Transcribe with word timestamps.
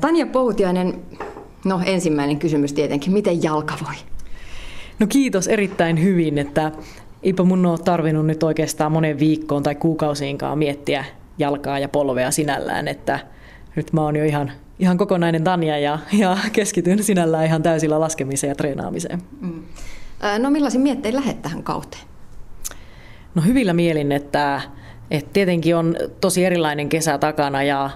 Tanja 0.00 0.26
Poutiainen, 0.26 0.94
no 1.64 1.80
ensimmäinen 1.84 2.38
kysymys 2.38 2.72
tietenkin, 2.72 3.12
miten 3.12 3.42
jalka 3.42 3.74
voi? 3.86 3.94
No 4.98 5.06
kiitos 5.06 5.48
erittäin 5.48 6.02
hyvin, 6.02 6.38
että 6.38 6.72
eipä 7.22 7.42
mun 7.42 7.66
ole 7.66 7.78
tarvinnut 7.78 8.26
nyt 8.26 8.42
oikeastaan 8.42 8.92
monen 8.92 9.18
viikkoon 9.18 9.62
tai 9.62 9.74
kuukausiinkaan 9.74 10.58
miettiä 10.58 11.04
jalkaa 11.38 11.78
ja 11.78 11.88
polvea 11.88 12.30
sinällään, 12.30 12.88
että 12.88 13.18
nyt 13.76 13.92
mä 13.92 14.00
oon 14.00 14.16
jo 14.16 14.24
ihan, 14.24 14.52
ihan 14.78 14.98
kokonainen 14.98 15.44
Tanja 15.44 15.78
ja, 15.78 15.98
ja 16.12 16.36
keskityn 16.52 17.04
sinällään 17.04 17.46
ihan 17.46 17.62
täysillä 17.62 18.00
laskemiseen 18.00 18.48
ja 18.48 18.54
treenaamiseen. 18.54 19.22
Mm. 19.40 19.62
No 20.38 20.50
millaisin 20.50 20.80
miettein 20.80 21.14
lähdet 21.14 21.42
tähän 21.42 21.62
kauteen? 21.62 22.02
No 23.34 23.42
hyvillä 23.42 23.72
mielin, 23.72 24.12
että, 24.12 24.60
että 25.10 25.30
tietenkin 25.32 25.76
on 25.76 25.96
tosi 26.20 26.44
erilainen 26.44 26.88
kesä 26.88 27.18
takana 27.18 27.62
ja, 27.62 27.90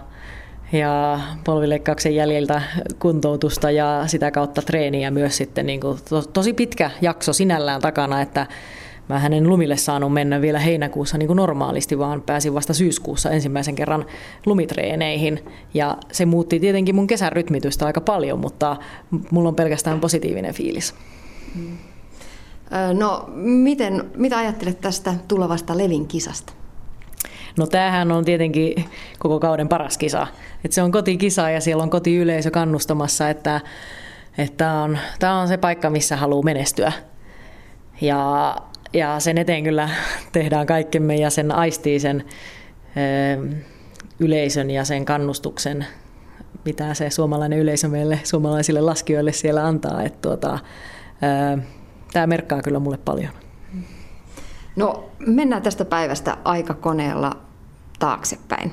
ja 0.72 1.20
polvileikkauksen 1.44 2.14
jäljiltä 2.14 2.62
kuntoutusta 2.98 3.70
ja 3.70 4.02
sitä 4.06 4.30
kautta 4.30 4.62
treeniä 4.62 5.10
myös 5.10 5.36
sitten 5.36 5.66
niin 5.66 5.80
kuin 5.80 5.98
to, 6.08 6.22
tosi 6.22 6.52
pitkä 6.52 6.90
jakso 7.00 7.32
sinällään 7.32 7.80
takana, 7.80 8.20
että 8.20 8.46
mä 9.08 9.18
hänen 9.18 9.48
lumille 9.48 9.76
saanut 9.76 10.12
mennä 10.12 10.40
vielä 10.40 10.58
heinäkuussa 10.58 11.18
niin 11.18 11.26
kuin 11.26 11.36
normaalisti, 11.36 11.98
vaan 11.98 12.22
pääsin 12.22 12.54
vasta 12.54 12.74
syyskuussa 12.74 13.30
ensimmäisen 13.30 13.74
kerran 13.74 14.06
lumitreeneihin. 14.46 15.44
Ja 15.74 15.96
se 16.12 16.26
muutti 16.26 16.60
tietenkin 16.60 16.94
mun 16.94 17.06
kesän 17.06 17.32
rytmitystä 17.32 17.86
aika 17.86 18.00
paljon, 18.00 18.38
mutta 18.38 18.76
mulla 19.30 19.48
on 19.48 19.54
pelkästään 19.54 20.00
positiivinen 20.00 20.54
fiilis. 20.54 20.94
Mm. 21.54 21.78
No, 22.98 23.30
miten, 23.34 24.10
mitä 24.16 24.38
ajattelet 24.38 24.80
tästä 24.80 25.14
tulevasta 25.28 25.78
Levin 25.78 26.06
kisasta? 26.06 26.52
No 27.60 27.66
tämähän 27.66 28.12
on 28.12 28.24
tietenkin 28.24 28.84
koko 29.18 29.40
kauden 29.40 29.68
paras 29.68 29.98
kisa. 29.98 30.26
Et 30.64 30.72
se 30.72 30.82
on 30.82 30.92
kotikisa 30.92 31.50
ja 31.50 31.60
siellä 31.60 31.82
on 31.82 31.90
kotiyleisö 31.90 32.50
kannustamassa, 32.50 33.28
että 33.28 33.60
tämä 34.56 34.82
on, 34.82 34.98
on 35.40 35.48
se 35.48 35.56
paikka, 35.56 35.90
missä 35.90 36.16
haluaa 36.16 36.42
menestyä. 36.42 36.92
Ja, 38.00 38.56
ja 38.92 39.20
sen 39.20 39.38
eteen 39.38 39.64
kyllä 39.64 39.88
tehdään 40.32 40.66
kaikkemme 40.66 41.16
ja 41.16 41.30
sen 41.30 41.52
aistii 41.52 42.00
sen 42.00 42.24
ö, 42.96 43.48
yleisön 44.20 44.70
ja 44.70 44.84
sen 44.84 45.04
kannustuksen, 45.04 45.86
mitä 46.64 46.94
se 46.94 47.10
suomalainen 47.10 47.58
yleisö 47.58 47.88
meille, 47.88 48.20
suomalaisille 48.24 48.80
laskijoille 48.80 49.32
siellä 49.32 49.66
antaa. 49.66 50.02
Että 50.02 50.18
tuota, 50.22 50.58
ö, 51.54 51.58
tämä 52.12 52.26
merkkaa 52.26 52.62
kyllä 52.62 52.78
mulle 52.78 52.98
paljon. 52.98 53.32
No 54.76 55.10
mennään 55.26 55.62
tästä 55.62 55.84
päivästä 55.84 56.36
aikakoneella 56.44 57.49
taaksepäin. 58.00 58.72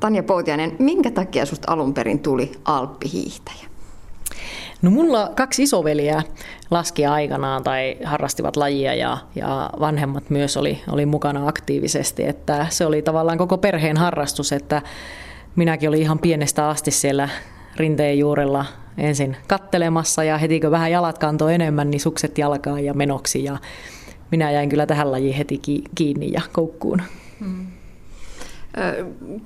Tanja 0.00 0.22
Poutiainen, 0.22 0.76
minkä 0.78 1.10
takia 1.10 1.46
susta 1.46 1.72
alun 1.72 1.94
perin 1.94 2.18
tuli 2.18 2.52
alppihiihtäjä? 2.64 3.70
No 4.82 4.90
mulla 4.90 5.30
kaksi 5.36 5.62
isoveliä 5.62 6.22
laski 6.70 7.06
aikanaan 7.06 7.62
tai 7.62 7.96
harrastivat 8.04 8.56
lajia 8.56 8.94
ja, 8.94 9.18
ja 9.34 9.70
vanhemmat 9.80 10.30
myös 10.30 10.56
oli, 10.56 10.80
oli 10.88 11.06
mukana 11.06 11.48
aktiivisesti. 11.48 12.24
Että 12.24 12.66
se 12.68 12.86
oli 12.86 13.02
tavallaan 13.02 13.38
koko 13.38 13.58
perheen 13.58 13.96
harrastus, 13.96 14.52
että 14.52 14.82
minäkin 15.56 15.88
olin 15.88 16.02
ihan 16.02 16.18
pienestä 16.18 16.68
asti 16.68 16.90
siellä 16.90 17.28
rinteen 17.76 18.18
juurella 18.18 18.64
ensin 18.98 19.36
kattelemassa 19.48 20.24
ja 20.24 20.38
heti 20.38 20.60
kun 20.60 20.70
vähän 20.70 20.90
jalat 20.90 21.18
kantoi 21.18 21.54
enemmän, 21.54 21.90
niin 21.90 22.00
sukset 22.00 22.38
jalkaan 22.38 22.84
ja 22.84 22.94
menoksi 22.94 23.44
ja 23.44 23.58
minä 24.30 24.50
jäin 24.50 24.68
kyllä 24.68 24.86
tähän 24.86 25.12
lajiin 25.12 25.34
heti 25.34 25.60
kiinni 25.94 26.32
ja 26.32 26.40
koukkuun. 26.52 27.02
Hmm. 27.40 27.66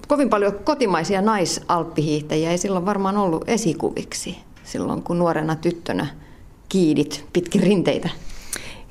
Kovin 0.08 0.30
paljon 0.30 0.58
kotimaisia 0.64 1.22
naisalppihiihtäjiä 1.22 2.50
ei 2.50 2.58
silloin 2.58 2.86
varmaan 2.86 3.16
ollut 3.16 3.44
esikuviksi 3.46 4.38
silloin, 4.64 5.02
kun 5.02 5.18
nuorena 5.18 5.56
tyttönä 5.56 6.06
kiidit 6.68 7.24
pitkin 7.32 7.62
rinteitä. 7.62 8.08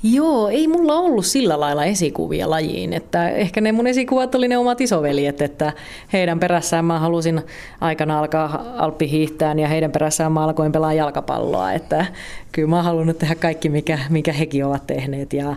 Joo, 0.04 0.48
ei 0.48 0.68
mulla 0.68 0.96
ollut 0.96 1.26
sillä 1.26 1.60
lailla 1.60 1.86
esikuvia 1.86 2.50
lajiin. 2.50 2.94
Että 2.94 3.30
ehkä 3.30 3.62
ne 3.62 3.72
mun 3.72 3.88
esikuvat 3.88 4.36
oli 4.36 4.48
ne 4.48 4.58
omat 4.58 4.82
isoveljet, 4.82 5.42
että 5.42 5.74
heidän 6.14 6.40
perässään 6.40 6.86
mä 6.86 7.00
halusin 7.00 7.42
aikana 7.82 8.20
alkaa 8.20 8.66
alppihiihtään 8.78 9.60
ja 9.60 9.68
heidän 9.68 9.92
perässään 9.92 10.32
mä 10.32 10.44
alkoin 10.44 10.72
pelaa 10.72 10.94
jalkapalloa. 10.94 11.74
Että 11.74 12.06
kyllä 12.52 12.68
mä 12.68 12.76
oon 12.76 12.86
halunnut 12.86 13.18
tehdä 13.18 13.36
kaikki, 13.36 13.70
mikä, 13.70 14.00
mikä 14.10 14.34
hekin 14.34 14.66
ovat 14.66 14.88
tehneet. 14.88 15.34
Ja, 15.34 15.56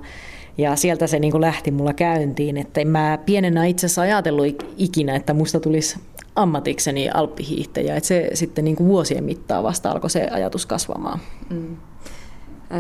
ja 0.59 0.77
sieltä 0.77 1.07
se 1.07 1.19
niin 1.19 1.31
kuin 1.33 1.41
lähti 1.41 1.71
mulla 1.71 1.93
käyntiin, 1.93 2.57
että 2.57 2.81
en 2.81 2.89
mä 2.89 3.19
pienenä 3.27 3.65
itse 3.65 3.87
asiassa 3.87 4.03
ajatellut 4.03 4.47
ikinä, 4.77 5.17
että 5.17 5.35
musta 5.35 5.61
tulisi 5.61 5.99
ammatikseni 6.37 7.11
alppihiihtäjä. 7.11 7.97
Että 7.97 8.07
se 8.07 8.31
sitten 8.35 8.65
niin 8.65 8.77
kuin 8.77 8.89
vuosien 8.89 9.25
mittaan 9.25 9.65
vasta 9.65 9.91
alkoi 9.91 10.11
se 10.11 10.29
ajatus 10.31 10.67
kasvamaan. 10.67 11.21
Mm. 11.51 11.77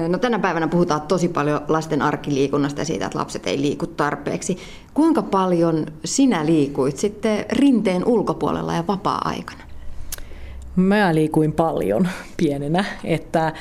No 0.08 0.18
tänä 0.18 0.38
päivänä 0.38 0.68
puhutaan 0.68 1.00
tosi 1.00 1.28
paljon 1.28 1.60
lasten 1.68 2.02
arkiliikunnasta 2.02 2.80
ja 2.80 2.84
siitä, 2.84 3.06
että 3.06 3.18
lapset 3.18 3.46
ei 3.46 3.60
liiku 3.60 3.86
tarpeeksi. 3.86 4.58
Kuinka 4.94 5.22
paljon 5.22 5.86
sinä 6.04 6.46
liikuit 6.46 6.96
sitten 6.96 7.44
rinteen 7.52 8.04
ulkopuolella 8.04 8.74
ja 8.74 8.84
vapaa-aikana? 8.88 9.62
Mä 10.76 11.14
liikuin 11.14 11.52
paljon 11.52 12.08
pienenä, 12.36 12.84
että 13.04 13.52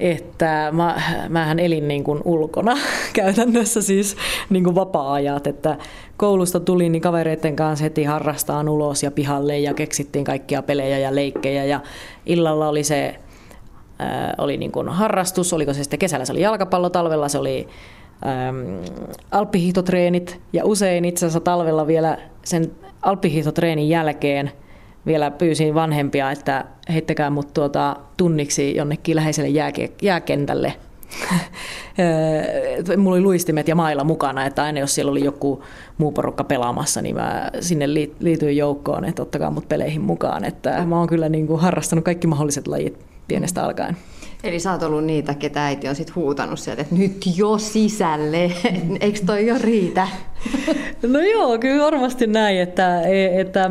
että 0.00 0.68
mä, 0.72 1.02
mähän 1.28 1.58
elin 1.58 1.88
niin 1.88 2.04
kuin 2.04 2.20
ulkona 2.24 2.76
käytännössä 3.12 3.82
siis 3.82 4.16
niin 4.50 4.64
kuin 4.64 4.74
vapaa-ajat, 4.74 5.46
että 5.46 5.76
koulusta 6.16 6.60
tuli 6.60 6.88
niin 6.88 7.02
kavereiden 7.02 7.56
kanssa 7.56 7.82
heti 7.82 8.04
harrastaan 8.04 8.68
ulos 8.68 9.02
ja 9.02 9.10
pihalle 9.10 9.58
ja 9.58 9.74
keksittiin 9.74 10.24
kaikkia 10.24 10.62
pelejä 10.62 10.98
ja 10.98 11.14
leikkejä 11.14 11.64
ja 11.64 11.80
illalla 12.26 12.68
oli 12.68 12.84
se 12.84 13.18
oli 14.38 14.56
niin 14.56 14.72
kuin 14.72 14.88
harrastus, 14.88 15.52
oliko 15.52 15.74
se 15.74 15.82
sitten 15.82 15.98
kesällä 15.98 16.24
se 16.24 16.32
oli 16.32 16.40
jalkapallo, 16.40 16.90
talvella 16.90 17.28
se 17.28 17.38
oli 17.38 17.68
ähm, 18.26 18.84
alppihiihtotreenit 19.30 20.40
ja 20.52 20.64
usein 20.64 21.04
itse 21.04 21.26
asiassa 21.26 21.40
talvella 21.40 21.86
vielä 21.86 22.18
sen 22.44 22.70
alppihiihtotreenin 23.02 23.88
jälkeen 23.88 24.52
vielä 25.08 25.30
pyysin 25.30 25.74
vanhempia, 25.74 26.30
että 26.30 26.64
heittäkää 26.92 27.30
mut 27.30 27.54
tuota 27.54 27.96
tunniksi 28.16 28.76
jonnekin 28.76 29.16
läheiselle 29.16 29.50
jääke- 29.50 29.92
jääkentälle. 30.02 30.72
Mulla 32.96 33.16
oli 33.16 33.20
luistimet 33.20 33.68
ja 33.68 33.74
mailla 33.74 34.04
mukana, 34.04 34.46
että 34.46 34.62
aina 34.62 34.80
jos 34.80 34.94
siellä 34.94 35.12
oli 35.12 35.24
joku 35.24 35.62
muu 35.98 36.12
porukka 36.12 36.44
pelaamassa, 36.44 37.02
niin 37.02 37.14
mä 37.14 37.50
sinne 37.60 37.94
liityin 38.20 38.56
joukkoon, 38.56 39.04
että 39.04 39.22
ottakaa 39.22 39.50
mut 39.50 39.68
peleihin 39.68 40.02
mukaan. 40.02 40.44
Että 40.44 40.84
mä 40.86 40.98
oon 40.98 41.08
kyllä 41.08 41.28
niin 41.28 41.46
kuin 41.46 41.60
harrastanut 41.60 42.04
kaikki 42.04 42.26
mahdolliset 42.26 42.68
lajit 42.68 42.98
pienestä 43.28 43.64
alkaen. 43.64 43.96
Eli 44.44 44.60
sä 44.60 44.72
oot 44.72 44.82
ollut 44.82 45.04
niitä, 45.04 45.34
ketä 45.34 45.64
äiti 45.64 45.88
on 45.88 45.94
sit 45.94 46.14
huutanut 46.14 46.58
sieltä, 46.58 46.82
että 46.82 46.94
nyt 46.94 47.24
jo 47.36 47.58
sisälle, 47.58 48.52
eikö 49.00 49.18
toi 49.26 49.46
jo 49.46 49.54
riitä? 49.60 50.08
No 51.12 51.20
joo, 51.20 51.58
kyllä 51.58 51.84
varmasti 51.84 52.26
näin, 52.26 52.60
että, 52.60 53.02
että 53.40 53.70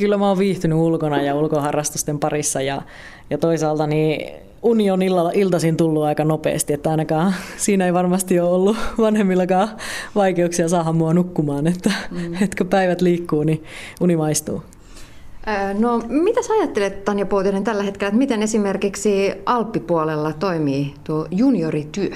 kyllä 0.00 0.18
mä 0.18 0.28
oon 0.28 0.38
viihtynyt 0.38 0.78
ulkona 0.78 1.22
ja 1.22 1.34
ulkoharrastusten 1.34 2.18
parissa 2.18 2.62
ja, 2.62 2.82
ja 3.30 3.38
toisaalta 3.38 3.86
niin 3.86 4.32
uni 4.62 4.90
on 4.90 5.02
illalla, 5.02 5.30
iltaisin 5.34 5.76
tullut 5.76 6.04
aika 6.04 6.24
nopeasti, 6.24 6.72
että 6.72 6.90
ainakaan 6.90 7.34
siinä 7.56 7.86
ei 7.86 7.94
varmasti 7.94 8.40
ole 8.40 8.50
ollut 8.50 8.76
vanhemmillakaan 8.98 9.68
vaikeuksia 10.14 10.68
saada 10.68 10.92
mua 10.92 11.14
nukkumaan, 11.14 11.66
että, 11.66 11.92
mm. 12.10 12.34
että 12.42 12.56
kun 12.58 12.66
päivät 12.66 13.00
liikkuu, 13.00 13.44
niin 13.44 13.64
uni 14.00 14.16
maistuu. 14.16 14.62
No, 15.78 16.02
mitä 16.08 16.42
sä 16.42 16.52
ajattelet, 16.52 17.04
Tanja 17.04 17.26
Poutinen, 17.26 17.64
tällä 17.64 17.82
hetkellä, 17.82 18.08
että 18.08 18.18
miten 18.18 18.42
esimerkiksi 18.42 19.32
Alppipuolella 19.46 20.32
toimii 20.32 20.94
tuo 21.04 21.26
juniorityö? 21.30 22.10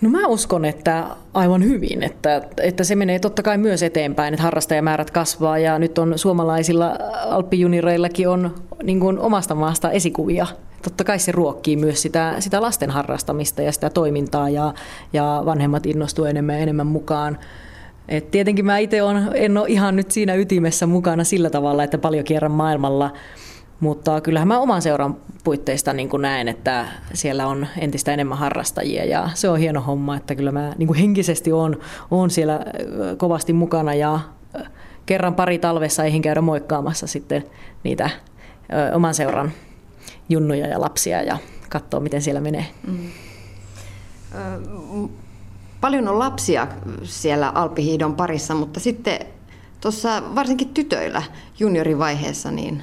No 0.00 0.10
mä 0.10 0.26
uskon, 0.26 0.64
että 0.64 1.04
aivan 1.34 1.64
hyvin, 1.64 2.02
että, 2.02 2.42
että 2.62 2.84
se 2.84 2.96
menee 2.96 3.18
totta 3.18 3.42
kai 3.42 3.58
myös 3.58 3.82
eteenpäin, 3.82 4.34
että 4.34 4.42
harrastajamäärät 4.42 5.10
kasvaa 5.10 5.58
ja 5.58 5.78
nyt 5.78 5.98
on 5.98 6.18
suomalaisilla 6.18 6.96
alppijunireillakin 7.30 8.28
on 8.28 8.54
niin 8.82 9.00
kuin 9.00 9.18
omasta 9.18 9.54
maasta 9.54 9.90
esikuvia. 9.90 10.46
Totta 10.82 11.04
kai 11.04 11.18
se 11.18 11.32
ruokkii 11.32 11.76
myös 11.76 12.02
sitä, 12.02 12.34
sitä 12.38 12.62
lasten 12.62 12.90
harrastamista 12.90 13.62
ja 13.62 13.72
sitä 13.72 13.90
toimintaa 13.90 14.48
ja, 14.48 14.74
ja 15.12 15.42
vanhemmat 15.44 15.86
innostuu 15.86 16.24
enemmän 16.24 16.54
ja 16.54 16.62
enemmän 16.62 16.86
mukaan. 16.86 17.38
Et 18.08 18.30
tietenkin 18.30 18.66
mä 18.66 18.78
itse 18.78 18.98
en 19.34 19.58
ole 19.58 19.68
ihan 19.68 19.96
nyt 19.96 20.10
siinä 20.10 20.34
ytimessä 20.34 20.86
mukana 20.86 21.24
sillä 21.24 21.50
tavalla, 21.50 21.84
että 21.84 21.98
paljon 21.98 22.24
kierrän 22.24 22.52
maailmalla, 22.52 23.12
mutta 23.84 24.20
kyllähän 24.20 24.48
mä 24.48 24.58
oman 24.58 24.82
seuran 24.82 25.16
puitteista 25.44 25.92
niin 25.92 26.08
kuin 26.08 26.22
näen, 26.22 26.48
että 26.48 26.86
siellä 27.14 27.46
on 27.46 27.66
entistä 27.78 28.12
enemmän 28.12 28.38
harrastajia 28.38 29.04
ja 29.04 29.30
se 29.34 29.48
on 29.48 29.58
hieno 29.58 29.80
homma, 29.80 30.16
että 30.16 30.34
kyllä 30.34 30.52
mä 30.52 30.72
niin 30.78 30.86
kuin 30.86 30.98
henkisesti 30.98 31.52
on, 31.52 31.80
on 32.10 32.30
siellä 32.30 32.60
kovasti 33.16 33.52
mukana 33.52 33.94
ja 33.94 34.20
kerran 35.06 35.34
pari 35.34 35.58
talvessa 35.58 36.04
eihin 36.04 36.22
käydä 36.22 36.40
moikkaamassa 36.40 37.06
sitten 37.06 37.44
niitä 37.82 38.10
oman 38.94 39.14
seuran 39.14 39.52
junnuja 40.28 40.66
ja 40.66 40.80
lapsia 40.80 41.22
ja 41.22 41.38
katsoa, 41.68 42.00
miten 42.00 42.22
siellä 42.22 42.40
menee. 42.40 42.66
Mm. 42.86 43.08
Paljon 45.80 46.08
on 46.08 46.18
lapsia 46.18 46.68
siellä 47.02 47.48
alppihiidon 47.48 48.16
parissa, 48.16 48.54
mutta 48.54 48.80
sitten 48.80 49.18
tuossa 49.80 50.22
varsinkin 50.34 50.68
tytöillä 50.68 51.22
juniorivaiheessa 51.58 52.50
niin 52.50 52.82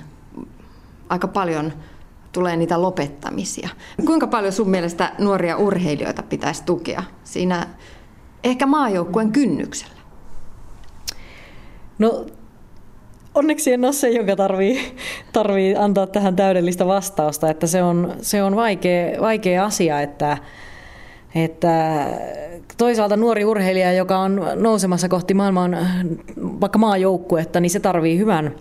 aika 1.12 1.28
paljon 1.28 1.74
tulee 2.32 2.56
niitä 2.56 2.82
lopettamisia. 2.82 3.70
Kuinka 4.06 4.28
paljon 4.28 4.54
sun 4.54 4.70
mielestä 4.70 5.12
nuoria 5.18 5.58
urheilijoita 5.58 6.24
pitäisi 6.24 6.64
tukea 6.64 7.04
siinä 7.24 7.68
ehkä 8.44 8.66
maajoukkueen 8.66 9.32
kynnyksellä? 9.32 10.02
No 12.00 12.26
onneksi 13.36 13.74
en 13.74 13.86
ole 13.86 13.94
se, 13.94 14.10
joka 14.10 14.36
tarvii, 14.36 14.96
tarvii 15.34 15.76
antaa 15.76 16.08
tähän 16.08 16.36
täydellistä 16.36 16.88
vastausta, 16.88 17.50
että 17.50 17.68
se 17.68 17.84
on, 17.84 18.14
se 18.22 18.44
on 18.44 18.56
vaikea, 18.56 19.22
vaikea 19.22 19.66
asia, 19.66 20.02
että, 20.02 20.38
että 21.36 22.06
toisaalta 22.78 23.18
nuori 23.18 23.46
urheilija, 23.46 23.94
joka 23.94 24.18
on 24.18 24.42
nousemassa 24.56 25.10
kohti 25.10 25.34
maailman 25.34 25.78
vaikka 26.42 26.80
maajoukkuetta, 26.80 27.60
niin 27.60 27.70
se 27.70 27.80
tarvii 27.80 28.18
hyvän, 28.18 28.56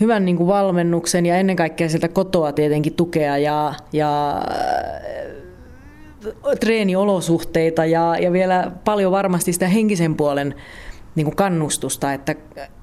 hyvän 0.00 0.24
niin 0.24 0.36
kuin 0.36 0.46
valmennuksen 0.46 1.26
ja 1.26 1.36
ennen 1.36 1.56
kaikkea 1.56 1.88
sieltä 1.88 2.08
kotoa 2.08 2.52
tietenkin 2.52 2.94
tukea 2.94 3.38
ja, 3.38 3.74
ja 3.92 4.42
treeniolosuhteita 6.60 7.84
ja, 7.84 8.16
ja 8.20 8.32
vielä 8.32 8.70
paljon 8.84 9.12
varmasti 9.12 9.52
sitä 9.52 9.68
henkisen 9.68 10.14
puolen 10.14 10.54
niin 11.14 11.24
kuin 11.24 11.36
kannustusta, 11.36 12.12
että, 12.12 12.34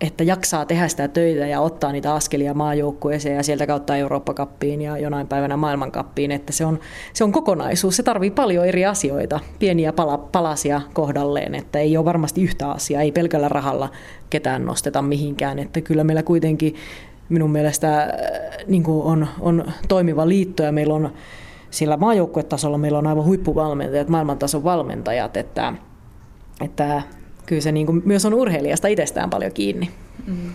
että 0.01 0.23
jaksaa 0.23 0.65
tehdä 0.65 0.87
sitä 0.87 1.07
töitä 1.07 1.47
ja 1.47 1.61
ottaa 1.61 1.91
niitä 1.91 2.13
askelia 2.13 2.53
maajoukkueeseen 2.53 3.35
ja 3.35 3.43
sieltä 3.43 3.67
kautta 3.67 3.95
Eurooppa-kappiin 3.95 4.81
ja 4.81 4.97
jonain 4.97 5.27
päivänä 5.27 5.57
maailmankappiin, 5.57 6.31
että 6.31 6.53
se 6.53 6.65
on, 6.65 6.79
se 7.13 7.23
on 7.23 7.31
kokonaisuus. 7.31 7.95
Se 7.95 8.03
tarvii 8.03 8.31
paljon 8.31 8.65
eri 8.65 8.85
asioita, 8.85 9.39
pieniä 9.59 9.93
pala, 9.93 10.17
palasia 10.17 10.81
kohdalleen, 10.93 11.55
että 11.55 11.79
ei 11.79 11.97
ole 11.97 12.05
varmasti 12.05 12.43
yhtä 12.43 12.71
asiaa, 12.71 13.01
ei 13.01 13.11
pelkällä 13.11 13.49
rahalla 13.49 13.89
ketään 14.29 14.65
nosteta 14.65 15.01
mihinkään, 15.01 15.59
että 15.59 15.81
kyllä 15.81 16.03
meillä 16.03 16.23
kuitenkin 16.23 16.75
minun 17.29 17.51
mielestä 17.51 18.03
äh, 18.03 18.09
niin 18.67 18.83
kuin 18.83 19.03
on, 19.03 19.27
on 19.39 19.65
toimiva 19.87 20.27
liitto 20.27 20.63
ja 20.63 20.71
meillä 20.71 20.93
on 20.93 21.13
sillä 21.71 21.97
maajoukkuetasolla 21.97 22.77
meillä 22.77 22.99
on 22.99 23.07
aivan 23.07 23.25
huippuvalmentajat, 23.25 24.09
maailmantason 24.09 24.63
valmentajat, 24.63 25.37
että, 25.37 25.73
että 26.61 27.01
kyllä 27.49 27.61
se 27.61 27.71
niin 27.71 27.85
kuin 27.85 28.01
myös 28.05 28.25
on 28.25 28.33
urheilijasta 28.33 28.87
itsestään 28.87 29.29
paljon 29.29 29.51
kiinni. 29.51 29.89
Mm. 30.27 30.51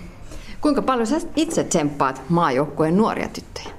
Kuinka 0.61 0.83
paljon 0.83 1.07
sä 1.07 1.17
itse 1.37 1.65
tsemppaat 1.65 2.23
maajoukkueen 2.29 2.97
nuoria 2.97 3.29
tyttöjä? 3.29 3.75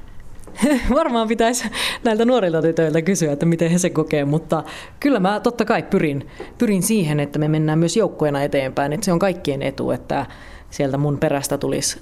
Varmaan 1.00 1.28
pitäisi 1.28 1.64
näiltä 2.04 2.26
nuorilta 2.26 2.62
tytöiltä 2.62 3.02
kysyä, 3.02 3.32
että 3.32 3.46
miten 3.46 3.72
he 3.72 3.78
se 3.78 3.90
kokee, 3.90 4.26
mutta 4.26 4.64
kyllä 5.00 5.20
mä 5.20 5.40
totta 5.40 5.66
kai 5.66 5.84
pyrin, 5.84 6.28
pyrin 6.58 6.84
siihen, 6.84 7.20
että 7.20 7.40
me 7.40 7.48
mennään 7.48 7.80
myös 7.80 7.98
joukkueena 7.98 8.44
eteenpäin, 8.44 8.94
että 8.94 9.06
se 9.06 9.12
on 9.12 9.20
kaikkien 9.20 9.62
etu, 9.62 9.92
että 9.92 10.26
sieltä 10.70 10.98
mun 10.98 11.18
perästä 11.18 11.58
tulisi 11.58 12.00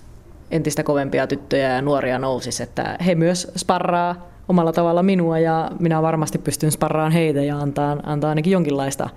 entistä 0.51 0.83
kovempia 0.83 1.27
tyttöjä 1.27 1.69
ja 1.69 1.81
nuoria 1.81 2.19
nousisi, 2.19 2.63
että 2.63 2.98
he 3.06 3.15
myös 3.15 3.51
sparraa 3.57 4.27
omalla 4.48 4.74
tavalla 4.74 5.04
minua 5.04 5.39
ja 5.39 5.71
minä 5.80 6.01
varmasti 6.01 6.38
pystyn 6.38 6.71
sparraan 6.71 7.12
heitä 7.12 7.44
ja 7.44 7.57
antaa, 7.57 7.98
antaa 8.04 8.30
ainakin 8.30 8.54
jonkinlaista 8.54 9.10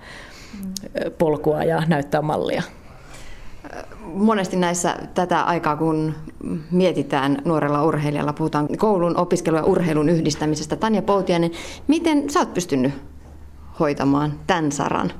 polkua 1.17 1.63
ja 1.63 1.83
näyttää 1.87 2.21
mallia. 2.21 2.63
Monesti 4.03 4.55
näissä 4.55 4.95
tätä 5.13 5.41
aikaa, 5.41 5.75
kun 5.75 6.13
mietitään 6.71 7.41
nuorella 7.45 7.83
urheilijalla, 7.83 8.33
puhutaan 8.33 8.67
koulun, 8.77 9.17
opiskelun 9.17 9.59
ja 9.59 9.65
urheilun 9.65 10.09
yhdistämisestä. 10.09 10.75
Tanja 10.75 11.01
Poutiainen, 11.01 11.51
miten 11.87 12.29
sä 12.29 12.39
oot 12.39 12.53
pystynyt 12.53 12.93
hoitamaan 13.79 14.33
tämän 14.47 14.71
saran? 14.71 15.11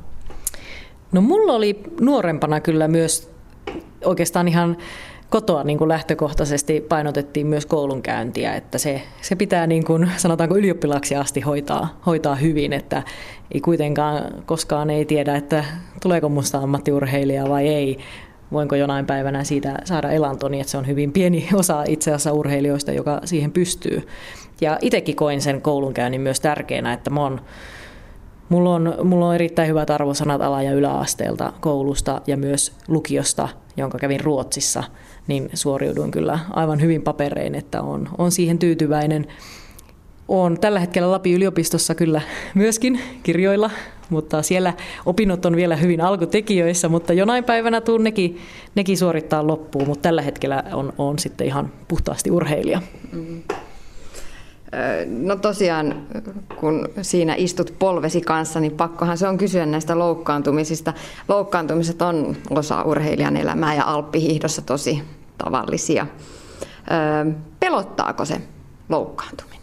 No 1.11 1.21
mulla 1.21 1.53
oli 1.53 1.83
nuorempana 2.01 2.59
kyllä 2.59 2.87
myös 2.87 3.31
oikeastaan 4.05 4.47
ihan 4.47 4.77
kotoa 5.29 5.63
niin 5.63 5.77
kuin 5.77 5.87
lähtökohtaisesti 5.87 6.81
painotettiin 6.81 7.47
myös 7.47 7.65
koulunkäyntiä, 7.65 8.55
että 8.55 8.77
se, 8.77 9.01
se 9.21 9.35
pitää 9.35 9.67
niin 9.67 9.85
kuin, 9.85 10.11
sanotaanko 10.17 10.57
ylioppilaaksi 10.57 11.15
asti 11.15 11.41
hoitaa, 11.41 11.99
hoitaa 12.05 12.35
hyvin, 12.35 12.73
että 12.73 13.03
ei 13.51 13.61
kuitenkaan 13.61 14.23
koskaan 14.45 14.89
ei 14.89 15.05
tiedä, 15.05 15.35
että 15.35 15.63
tuleeko 16.01 16.29
musta 16.29 16.57
ammattiurheilija 16.57 17.49
vai 17.49 17.67
ei, 17.67 17.97
voinko 18.51 18.75
jonain 18.75 19.05
päivänä 19.05 19.43
siitä 19.43 19.79
saada 19.83 20.11
elantoni, 20.11 20.59
että 20.59 20.71
se 20.71 20.77
on 20.77 20.87
hyvin 20.87 21.11
pieni 21.11 21.49
osa 21.53 21.83
itse 21.87 22.11
asiassa 22.11 22.33
urheilijoista, 22.33 22.91
joka 22.91 23.21
siihen 23.25 23.51
pystyy. 23.51 24.07
Ja 24.61 24.77
itsekin 24.81 25.15
koin 25.15 25.41
sen 25.41 25.61
koulunkäynnin 25.61 26.21
myös 26.21 26.39
tärkeänä, 26.39 26.93
että 26.93 27.09
mä 27.09 27.21
oon 27.21 27.41
Mulla 28.49 28.75
on, 28.75 28.95
mulla 29.03 29.27
on 29.27 29.35
erittäin 29.35 29.69
hyvät 29.69 29.89
arvosanat 29.89 30.41
ala- 30.41 30.63
ja 30.63 30.73
yläasteelta 30.73 31.53
koulusta 31.59 32.21
ja 32.27 32.37
myös 32.37 32.73
lukiosta, 32.87 33.49
jonka 33.77 33.97
kävin 33.97 34.19
Ruotsissa, 34.19 34.83
niin 35.27 35.49
suoriuduin 35.53 36.11
kyllä 36.11 36.39
aivan 36.49 36.81
hyvin 36.81 37.01
paperein, 37.01 37.55
että 37.55 37.81
on, 37.81 38.09
on 38.17 38.31
siihen 38.31 38.59
tyytyväinen. 38.59 39.27
Olen 40.27 40.59
tällä 40.59 40.79
hetkellä 40.79 41.11
Lapin 41.11 41.33
yliopistossa 41.33 41.95
kyllä 41.95 42.21
myöskin 42.55 42.99
kirjoilla, 43.23 43.71
mutta 44.09 44.41
siellä 44.41 44.73
opinnot 45.05 45.45
on 45.45 45.55
vielä 45.55 45.75
hyvin 45.75 46.01
alkutekijöissä, 46.01 46.89
mutta 46.89 47.13
jonain 47.13 47.43
päivänä 47.43 47.81
tuun 47.81 48.03
nekin, 48.03 48.39
nekin 48.75 48.97
suorittaa 48.97 49.47
loppuun, 49.47 49.87
mutta 49.87 50.01
tällä 50.01 50.21
hetkellä 50.21 50.63
on, 50.73 50.93
on 50.97 51.19
sitten 51.19 51.47
ihan 51.47 51.71
puhtaasti 51.87 52.31
urheilija. 52.31 52.81
Mm. 53.11 53.43
No 55.07 55.35
tosiaan, 55.35 56.07
kun 56.59 56.89
siinä 57.01 57.35
istut 57.37 57.73
polvesi 57.79 58.21
kanssa, 58.21 58.59
niin 58.59 58.71
pakkohan 58.71 59.17
se 59.17 59.27
on 59.27 59.37
kysyä 59.37 59.65
näistä 59.65 59.99
loukkaantumisista. 59.99 60.93
Loukkaantumiset 61.27 62.01
on 62.01 62.35
osa 62.49 62.81
urheilijan 62.81 63.37
elämää 63.37 63.75
ja 63.75 63.83
alppihiihdossa 63.83 64.61
tosi 64.61 65.03
tavallisia. 65.37 66.07
Pelottaako 67.59 68.25
se 68.25 68.41
loukkaantuminen? 68.89 69.57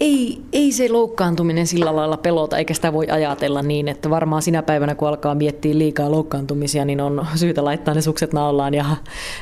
Ei, 0.00 0.42
ei 0.52 0.72
se 0.72 0.88
loukkaantuminen 0.88 1.66
sillä 1.66 1.96
lailla 1.96 2.16
pelota, 2.16 2.58
eikä 2.58 2.74
sitä 2.74 2.92
voi 2.92 3.06
ajatella 3.10 3.62
niin, 3.62 3.88
että 3.88 4.10
varmaan 4.10 4.42
sinä 4.42 4.62
päivänä, 4.62 4.94
kun 4.94 5.08
alkaa 5.08 5.34
miettiä 5.34 5.78
liikaa 5.78 6.10
loukkaantumisia, 6.10 6.84
niin 6.84 7.00
on 7.00 7.26
syytä 7.34 7.64
laittaa 7.64 7.94
ne 7.94 8.02
sukset 8.02 8.32
naulaan 8.32 8.74
ja 8.74 8.84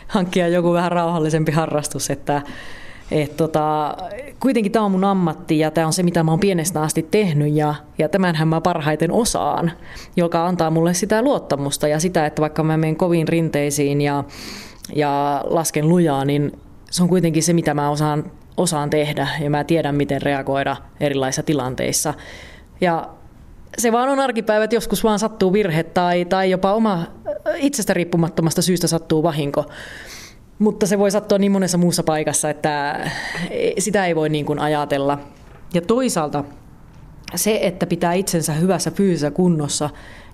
hankkia 0.08 0.48
joku 0.48 0.72
vähän 0.72 0.92
rauhallisempi 0.92 1.52
harrastus, 1.52 2.10
että 2.10 2.42
et 3.12 3.36
tota, 3.36 3.96
kuitenkin 4.40 4.72
tämä 4.72 4.84
on 4.84 4.90
mun 4.90 5.04
ammatti 5.04 5.58
ja 5.58 5.70
tämä 5.70 5.86
on 5.86 5.92
se, 5.92 6.02
mitä 6.02 6.22
mä 6.22 6.30
oon 6.30 6.40
pienestä 6.40 6.82
asti 6.82 7.02
tehnyt 7.10 7.54
ja, 7.54 7.74
ja 7.98 8.08
tämänhän 8.08 8.48
mä 8.48 8.60
parhaiten 8.60 9.12
osaan, 9.12 9.72
joka 10.16 10.46
antaa 10.46 10.70
mulle 10.70 10.94
sitä 10.94 11.22
luottamusta 11.22 11.88
ja 11.88 12.00
sitä, 12.00 12.26
että 12.26 12.42
vaikka 12.42 12.62
mä 12.62 12.76
menen 12.76 12.96
koviin 12.96 13.28
rinteisiin 13.28 14.00
ja, 14.00 14.24
ja 14.94 15.42
lasken 15.44 15.88
lujaa, 15.88 16.24
niin 16.24 16.52
se 16.90 17.02
on 17.02 17.08
kuitenkin 17.08 17.42
se, 17.42 17.52
mitä 17.52 17.74
mä 17.74 17.90
osaan, 17.90 18.32
osaan 18.56 18.90
tehdä 18.90 19.28
ja 19.40 19.50
mä 19.50 19.64
tiedän, 19.64 19.94
miten 19.94 20.22
reagoida 20.22 20.76
erilaisissa 21.00 21.42
tilanteissa. 21.42 22.14
Ja 22.80 23.08
se 23.78 23.92
vaan 23.92 24.08
on 24.08 24.20
arkipäivät, 24.20 24.72
joskus 24.72 25.04
vaan 25.04 25.18
sattuu 25.18 25.52
virhe 25.52 25.82
tai, 25.82 26.24
tai 26.24 26.50
jopa 26.50 26.72
oma 26.72 27.06
itsestä 27.56 27.94
riippumattomasta 27.94 28.62
syystä 28.62 28.86
sattuu 28.86 29.22
vahinko. 29.22 29.64
Mutta 30.62 30.86
se 30.86 30.98
voi 30.98 31.10
sattua 31.10 31.38
niin 31.38 31.52
monessa 31.52 31.78
muussa 31.78 32.02
paikassa, 32.02 32.50
että 32.50 33.00
sitä 33.78 34.06
ei 34.06 34.16
voi 34.16 34.28
niin 34.28 34.46
kuin 34.46 34.58
ajatella. 34.58 35.18
Ja 35.74 35.80
toisaalta 35.80 36.44
se, 37.34 37.58
että 37.62 37.86
pitää 37.86 38.12
itsensä 38.12 38.52
hyvässä 38.52 38.90
fyysisessä 38.90 39.30
kunnossa 39.30 39.90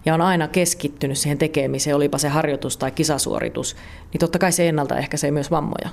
ja 0.06 0.14
on 0.14 0.20
aina 0.20 0.49
keskittynyt 0.49 1.18
siihen 1.18 1.38
tekemiseen, 1.38 1.97
olipa 1.97 2.18
se 2.18 2.28
harjoitus 2.28 2.76
tai 2.76 2.90
kisasuoritus, 2.90 3.76
niin 4.12 4.18
totta 4.18 4.38
kai 4.38 4.52
se 4.52 4.68
ennaltaehkäisee 4.68 5.30
myös 5.30 5.50
vammoja. 5.50 5.88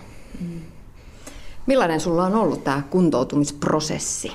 Millainen 1.65 1.99
sulla 1.99 2.25
on 2.25 2.35
ollut 2.35 2.63
tämä 2.63 2.81
kuntoutumisprosessi? 2.89 4.31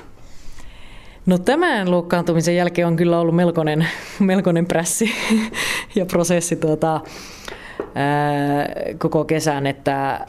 No 1.25 1.37
tämän 1.37 1.91
loukkaantumisen 1.91 2.55
jälkeen 2.55 2.87
on 2.87 2.95
kyllä 2.95 3.19
ollut 3.19 3.35
melkoinen, 3.35 3.87
melkoinen 4.19 4.65
prässi 4.65 5.11
ja 5.95 6.05
prosessi. 6.05 6.55
Tuota, 6.55 7.01
koko 8.97 9.25
kesän, 9.25 9.67
että 9.67 10.25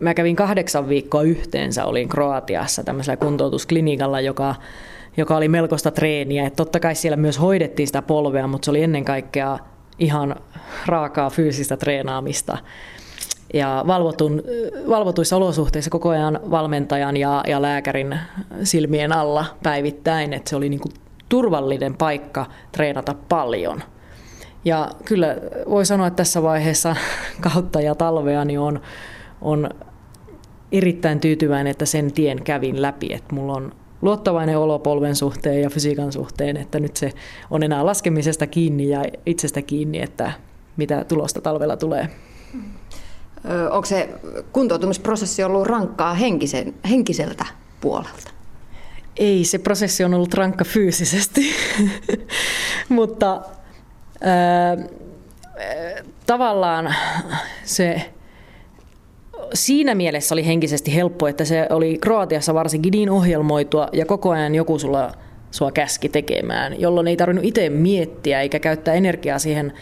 mä 0.00 0.14
kävin 0.14 0.36
kahdeksan 0.36 0.88
viikkoa 0.88 1.22
yhteensä, 1.22 1.84
olin 1.84 2.08
Kroatiassa 2.08 2.84
tämmöisellä 2.84 3.16
kuntoutusklinikalla, 3.16 4.20
joka, 4.20 4.54
joka 5.16 5.36
oli 5.36 5.48
melkoista 5.48 5.90
treeniä. 5.90 6.46
Et 6.46 6.56
totta 6.56 6.80
kai 6.80 6.94
siellä 6.94 7.16
myös 7.16 7.40
hoidettiin 7.40 7.86
sitä 7.86 8.02
polvea, 8.02 8.46
mutta 8.46 8.64
se 8.64 8.70
oli 8.70 8.82
ennen 8.82 9.04
kaikkea 9.04 9.58
ihan 9.98 10.36
raakaa 10.86 11.30
fyysistä 11.30 11.76
treenaamista. 11.76 12.58
Ja 13.54 13.84
valvotun, 13.86 14.42
valvotuissa 14.88 15.36
olosuhteissa 15.36 15.90
koko 15.90 16.08
ajan 16.08 16.40
valmentajan 16.50 17.16
ja, 17.16 17.42
ja 17.46 17.62
lääkärin 17.62 18.18
silmien 18.62 19.12
alla 19.12 19.44
päivittäin, 19.62 20.32
että 20.32 20.50
se 20.50 20.56
oli 20.56 20.68
niin 20.68 20.80
kuin 20.80 20.92
turvallinen 21.28 21.94
paikka 21.94 22.46
treenata 22.72 23.14
paljon– 23.28 23.82
ja 24.66 24.90
kyllä 25.04 25.36
voi 25.70 25.86
sanoa, 25.86 26.06
että 26.06 26.16
tässä 26.16 26.42
vaiheessa 26.42 26.96
kautta 27.52 27.80
ja 27.80 27.94
talvea 27.94 28.44
niin 28.44 28.60
on, 28.60 28.80
on 29.40 29.70
erittäin 30.72 31.20
tyytyväinen, 31.20 31.70
että 31.70 31.86
sen 31.86 32.12
tien 32.12 32.42
kävin 32.42 32.82
läpi. 32.82 33.12
Että 33.12 33.34
mulla 33.34 33.52
on 33.52 33.72
luottavainen 34.02 34.58
olo 34.58 34.78
polven 34.78 35.16
suhteen 35.16 35.62
ja 35.62 35.70
fysiikan 35.70 36.12
suhteen, 36.12 36.56
että 36.56 36.80
nyt 36.80 36.96
se 36.96 37.12
on 37.50 37.62
enää 37.62 37.86
laskemisesta 37.86 38.46
kiinni 38.46 38.88
ja 38.88 39.04
itsestä 39.26 39.62
kiinni, 39.62 40.02
että 40.02 40.32
mitä 40.76 41.04
tulosta 41.04 41.40
talvella 41.40 41.76
tulee. 41.76 42.08
Onko 43.70 43.86
se 43.86 44.08
kuntoutumisprosessi 44.52 45.44
ollut 45.44 45.66
rankkaa 45.66 46.14
henkisen, 46.14 46.74
henkiseltä 46.90 47.44
puolelta? 47.80 48.30
Ei, 49.16 49.44
se 49.44 49.58
prosessi 49.58 50.04
on 50.04 50.14
ollut 50.14 50.34
rankka 50.34 50.64
fyysisesti, 50.64 51.42
mutta 52.88 53.42
tavallaan 56.26 56.94
se 57.64 58.02
siinä 59.54 59.94
mielessä 59.94 60.34
oli 60.34 60.46
henkisesti 60.46 60.94
helppo, 60.94 61.28
että 61.28 61.44
se 61.44 61.66
oli 61.70 61.98
Kroatiassa 61.98 62.54
varsinkin 62.54 62.90
niin 62.90 63.10
ohjelmoitua 63.10 63.88
ja 63.92 64.06
koko 64.06 64.30
ajan 64.30 64.54
joku 64.54 64.78
sulla 64.78 65.12
sua 65.50 65.72
käski 65.72 66.08
tekemään, 66.08 66.80
jolloin 66.80 67.08
ei 67.08 67.16
tarvinnut 67.16 67.44
itse 67.44 67.70
miettiä 67.70 68.40
eikä 68.40 68.58
käyttää 68.58 68.94
energiaa 68.94 69.38
siihen 69.38 69.72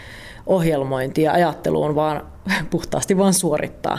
ohjelmointiin 0.46 1.24
ja 1.24 1.32
ajatteluun, 1.32 1.94
vaan 1.94 2.26
puhtaasti 2.70 3.18
vaan 3.18 3.34
suorittaa. 3.34 3.98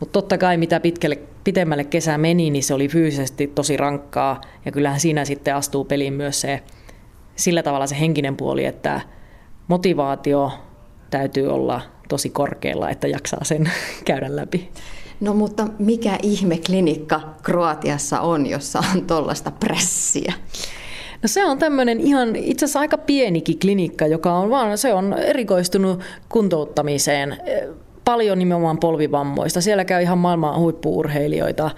Mutta 0.00 0.12
totta 0.12 0.38
kai 0.38 0.56
mitä 0.56 0.80
pitkälle, 0.80 1.18
pitemmälle 1.44 1.84
kesä 1.84 2.18
meni, 2.18 2.50
niin 2.50 2.62
se 2.62 2.74
oli 2.74 2.88
fyysisesti 2.88 3.46
tosi 3.46 3.76
rankkaa 3.76 4.40
ja 4.64 4.72
kyllähän 4.72 5.00
siinä 5.00 5.24
sitten 5.24 5.54
astuu 5.54 5.84
peliin 5.84 6.12
myös 6.12 6.40
se 6.40 6.62
sillä 7.36 7.62
tavalla 7.62 7.86
se 7.86 8.00
henkinen 8.00 8.36
puoli, 8.36 8.64
että 8.64 9.00
motivaatio 9.68 10.52
täytyy 11.10 11.48
olla 11.48 11.80
tosi 12.08 12.30
korkealla, 12.30 12.90
että 12.90 13.08
jaksaa 13.08 13.44
sen 13.44 13.70
käydä 14.04 14.36
läpi. 14.36 14.70
No 15.20 15.34
mutta 15.34 15.66
mikä 15.78 16.18
ihme 16.22 16.58
klinikka 16.66 17.20
Kroatiassa 17.42 18.20
on, 18.20 18.46
jossa 18.46 18.82
on 18.94 19.06
tuollaista 19.06 19.50
pressiä? 19.50 20.32
No 21.22 21.28
se 21.28 21.44
on 21.44 21.58
tämmöinen 21.58 22.00
ihan 22.00 22.36
itse 22.36 22.64
asiassa 22.64 22.80
aika 22.80 22.98
pienikin 22.98 23.58
klinikka, 23.58 24.06
joka 24.06 24.32
on 24.32 24.50
vaan, 24.50 24.78
se 24.78 24.94
on 24.94 25.12
erikoistunut 25.12 26.00
kuntouttamiseen. 26.28 27.36
Paljon 28.04 28.38
nimenomaan 28.38 28.78
polvivammoista. 28.78 29.60
Siellä 29.60 29.84
käy 29.84 30.02
ihan 30.02 30.18
maailman 30.18 30.58
huippuurheilijoita. 30.58 31.70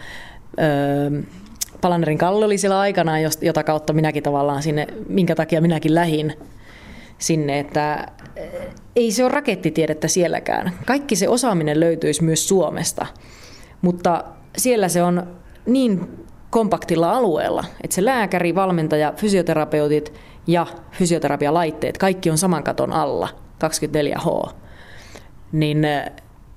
Öö, 0.61 1.23
Palanerin 1.81 2.19
Kalle 2.19 2.45
oli 2.45 2.59
siellä 2.59 2.81
aikanaan, 2.81 3.21
jota 3.41 3.65
kautta 3.65 3.93
minäkin 3.93 4.23
tavallaan 4.23 4.63
sinne, 4.63 4.87
minkä 5.09 5.35
takia 5.35 5.61
minäkin 5.61 5.95
lähin 5.95 6.35
sinne, 7.19 7.59
että 7.59 8.07
ei 8.97 9.13
se 9.13 9.25
ole 9.25 9.33
rakettitiedettä 9.33 10.09
sielläkään. 10.09 10.73
Kaikki 10.87 11.17
se 11.17 11.29
osaaminen 11.29 11.81
löytyisi 11.81 12.25
myös 12.25 12.49
Suomesta, 12.49 13.07
mutta 13.83 14.25
siellä 14.57 14.89
se 14.89 15.03
on 15.03 15.27
niin 15.67 16.09
kompaktilla 16.51 17.13
alueella, 17.13 17.65
että 17.83 17.95
se 17.95 18.05
lääkäri, 18.05 18.55
valmentaja, 18.55 19.13
fysioterapeutit 19.17 20.13
ja 20.47 20.67
fysioterapialaitteet, 20.93 21.99
kaikki 21.99 22.31
on 22.31 22.39
saman 22.39 22.65
katon 22.65 22.93
alla, 22.93 23.29
24H. 23.65 24.51
Niin 25.53 25.85
eh, 25.85 26.13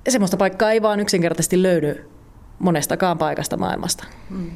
semmoista 0.10 0.38
paikkaa 0.38 0.72
ei 0.72 0.82
vaan 0.82 1.00
yksinkertaisesti 1.00 1.62
löydy 1.62 2.10
monestakaan 2.60 3.18
paikasta 3.18 3.58
maailmasta. 3.58 4.04
Hmm. 4.30 4.52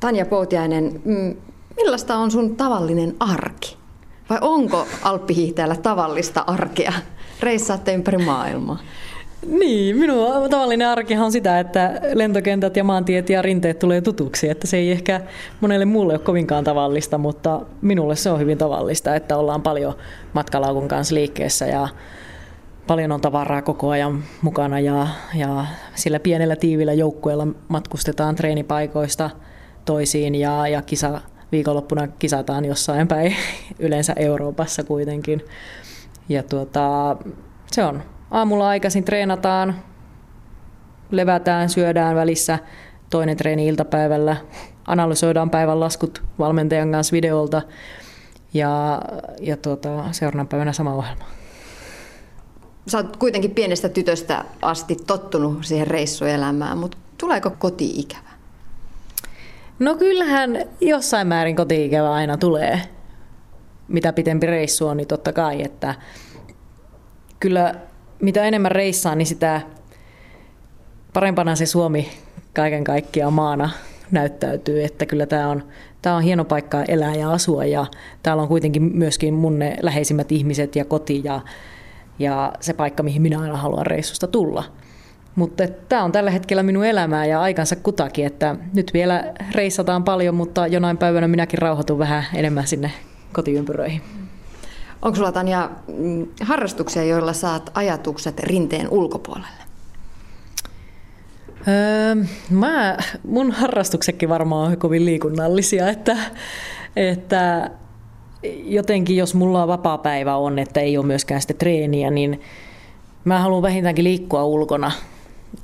Tanja 0.00 0.26
Poutiainen, 0.26 1.02
mm, 1.04 1.36
millaista 1.76 2.16
on 2.16 2.30
sun 2.30 2.56
tavallinen 2.56 3.16
arki? 3.20 3.77
Vai 4.30 4.38
onko 4.40 4.86
alppihiihtäjällä 5.02 5.76
tavallista 5.76 6.44
arkea? 6.46 6.92
Reissaatte 7.40 7.94
ympäri 7.94 8.18
maailmaa. 8.18 8.78
Niin, 9.46 9.96
minun 9.96 10.50
tavallinen 10.50 10.88
arkihan 10.88 11.24
on 11.24 11.32
sitä, 11.32 11.60
että 11.60 12.00
lentokentät 12.14 12.76
ja 12.76 12.84
maantiet 12.84 13.30
ja 13.30 13.42
rinteet 13.42 13.78
tulee 13.78 14.00
tutuksi, 14.00 14.48
että 14.48 14.66
se 14.66 14.76
ei 14.76 14.90
ehkä 14.90 15.20
monelle 15.60 15.84
muulle 15.84 16.12
ole 16.12 16.18
kovinkaan 16.18 16.64
tavallista, 16.64 17.18
mutta 17.18 17.60
minulle 17.80 18.16
se 18.16 18.30
on 18.30 18.40
hyvin 18.40 18.58
tavallista, 18.58 19.14
että 19.14 19.36
ollaan 19.36 19.62
paljon 19.62 19.94
matkalaukun 20.32 20.88
kanssa 20.88 21.14
liikkeessä 21.14 21.66
ja 21.66 21.88
paljon 22.86 23.12
on 23.12 23.20
tavaraa 23.20 23.62
koko 23.62 23.90
ajan 23.90 24.24
mukana 24.42 24.80
ja, 24.80 25.06
ja 25.34 25.64
sillä 25.94 26.20
pienellä 26.20 26.56
tiivillä 26.56 26.92
joukkueella 26.92 27.46
matkustetaan 27.68 28.36
treenipaikoista 28.36 29.30
toisiin 29.84 30.34
ja, 30.34 30.68
ja 30.68 30.82
kisa, 30.82 31.20
viikonloppuna 31.52 32.08
kisataan 32.08 32.64
jossain 32.64 33.08
päin, 33.08 33.36
yleensä 33.78 34.12
Euroopassa 34.16 34.84
kuitenkin. 34.84 35.44
Ja 36.28 36.42
tuota, 36.42 37.16
se 37.72 37.84
on 37.84 38.02
aamulla 38.30 38.68
aikaisin 38.68 39.04
treenataan, 39.04 39.74
levätään, 41.10 41.68
syödään 41.68 42.16
välissä, 42.16 42.58
toinen 43.10 43.36
treeni 43.36 43.66
iltapäivällä, 43.66 44.36
analysoidaan 44.86 45.50
päivän 45.50 45.80
laskut 45.80 46.22
valmentajan 46.38 46.92
kanssa 46.92 47.12
videolta 47.12 47.62
ja, 48.54 49.02
ja 49.40 49.56
tuota, 49.56 50.12
seuraavana 50.12 50.48
päivänä 50.48 50.72
sama 50.72 50.94
ohjelma. 50.94 51.24
Sä 52.88 52.98
oot 52.98 53.16
kuitenkin 53.16 53.50
pienestä 53.50 53.88
tytöstä 53.88 54.44
asti 54.62 54.96
tottunut 55.06 55.64
siihen 55.64 55.86
reissuelämään, 55.86 56.78
mutta 56.78 56.98
tuleeko 57.18 57.50
koti-ikävä? 57.50 58.27
No 59.78 59.96
kyllähän 59.96 60.58
jossain 60.80 61.26
määrin 61.26 61.56
koti-ikävä 61.56 62.12
aina 62.12 62.36
tulee. 62.36 62.80
Mitä 63.88 64.12
pitempi 64.12 64.46
reissu 64.46 64.86
on, 64.86 64.96
niin 64.96 65.08
totta 65.08 65.32
kai, 65.32 65.62
että 65.62 65.94
kyllä 67.40 67.74
mitä 68.22 68.44
enemmän 68.44 68.72
reissaan, 68.72 69.18
niin 69.18 69.26
sitä 69.26 69.60
parempana 71.12 71.56
se 71.56 71.66
Suomi 71.66 72.10
kaiken 72.54 72.84
kaikkiaan 72.84 73.32
maana 73.32 73.70
näyttäytyy, 74.10 74.84
että 74.84 75.06
kyllä 75.06 75.26
tämä 75.26 75.48
on, 75.48 75.64
tämä 76.02 76.16
on 76.16 76.22
hieno 76.22 76.44
paikka 76.44 76.82
elää 76.88 77.14
ja 77.14 77.32
asua 77.32 77.64
ja 77.64 77.86
täällä 78.22 78.42
on 78.42 78.48
kuitenkin 78.48 78.82
myöskin 78.82 79.34
mun 79.34 79.58
ne 79.58 79.76
läheisimmät 79.82 80.32
ihmiset 80.32 80.76
ja 80.76 80.84
koti 80.84 81.20
ja, 81.24 81.40
ja 82.18 82.52
se 82.60 82.72
paikka, 82.72 83.02
mihin 83.02 83.22
minä 83.22 83.40
aina 83.40 83.56
haluan 83.56 83.86
reissusta 83.86 84.26
tulla. 84.26 84.64
Mutta 85.34 85.64
tämä 85.88 86.04
on 86.04 86.12
tällä 86.12 86.30
hetkellä 86.30 86.62
minun 86.62 86.84
elämää 86.84 87.26
ja 87.26 87.40
aikansa 87.40 87.76
kutakin, 87.76 88.26
että 88.26 88.56
nyt 88.74 88.90
vielä 88.94 89.34
reissataan 89.52 90.04
paljon, 90.04 90.34
mutta 90.34 90.66
jonain 90.66 90.98
päivänä 90.98 91.28
minäkin 91.28 91.58
rauhoitun 91.58 91.98
vähän 91.98 92.24
enemmän 92.34 92.66
sinne 92.66 92.92
kotiympyröihin. 93.32 94.02
Onko 95.02 95.16
sulla 95.16 95.32
Tanja 95.32 95.70
mm, 95.98 96.26
harrastuksia, 96.42 97.04
joilla 97.04 97.32
saat 97.32 97.70
ajatukset 97.74 98.40
rinteen 98.40 98.88
ulkopuolelle? 98.90 99.68
Öö, 101.68 102.24
mä, 102.50 102.96
mun 103.24 103.50
harrastuksetkin 103.50 104.28
varmaan 104.28 104.70
on 104.70 104.76
kovin 104.76 105.04
liikunnallisia, 105.04 105.88
että, 105.88 106.16
että 106.96 107.70
jotenkin 108.64 109.16
jos 109.16 109.34
mulla 109.34 109.62
on 109.62 109.68
vapaa 109.68 109.98
päivä 109.98 110.36
on, 110.36 110.58
että 110.58 110.80
ei 110.80 110.98
ole 110.98 111.06
myöskään 111.06 111.40
sitä 111.40 111.54
treeniä, 111.54 112.10
niin 112.10 112.40
mä 113.24 113.38
haluan 113.38 113.62
vähintäänkin 113.62 114.04
liikkua 114.04 114.44
ulkona. 114.44 114.92